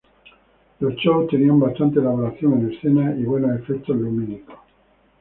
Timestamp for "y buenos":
3.15-3.51